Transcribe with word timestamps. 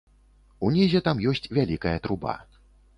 Унізе 0.69 1.03
там 1.09 1.23
ёсць 1.35 1.47
вялікая 1.61 1.97
труба. 2.09 2.39